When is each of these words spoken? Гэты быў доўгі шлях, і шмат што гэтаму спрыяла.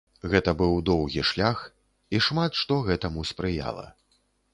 Гэты 0.29 0.51
быў 0.59 0.71
доўгі 0.89 1.25
шлях, 1.31 1.59
і 2.17 2.21
шмат 2.29 2.57
што 2.61 2.79
гэтаму 2.87 3.27
спрыяла. 3.33 3.85